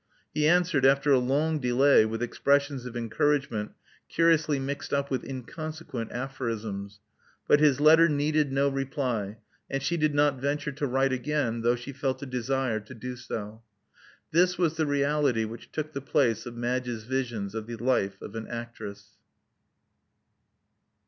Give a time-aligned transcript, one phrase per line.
[0.33, 3.73] He answpred, after a long delay, with expressions of encouragement
[4.09, 6.99] curiously mixed up with inconsequent aphorisms;
[7.47, 9.37] but his letter needed no reply,
[9.69, 13.15] and she did not venture to write again, though she felt a desire to do
[13.15, 13.61] so.
[14.31, 18.33] This was the reality which took the place of Madge's visions of the life of
[18.33, 19.19] an actress.